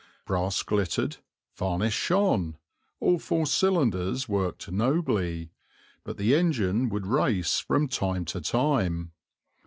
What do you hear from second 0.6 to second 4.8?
glittered, varnish shone, all four cylinders worked